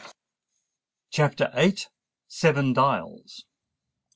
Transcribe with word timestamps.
_CHAPTER 1.11 1.51
VIII. 1.53 1.77
SEVEN 2.27 2.73
DIALS. 2.73 3.45